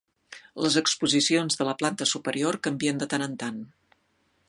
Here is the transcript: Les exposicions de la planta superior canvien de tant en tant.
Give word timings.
Les 0.65 0.77
exposicions 0.81 1.59
de 1.61 1.69
la 1.69 1.77
planta 1.83 2.09
superior 2.15 2.61
canvien 2.69 3.05
de 3.05 3.13
tant 3.13 3.27
en 3.27 3.41
tant. 3.45 3.65